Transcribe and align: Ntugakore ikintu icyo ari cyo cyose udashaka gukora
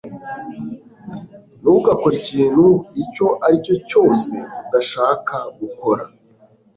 Ntugakore 1.61 2.13
ikintu 2.21 2.65
icyo 3.03 3.27
ari 3.45 3.57
cyo 3.65 3.75
cyose 3.89 4.33
udashaka 4.63 5.35
gukora 5.59 6.03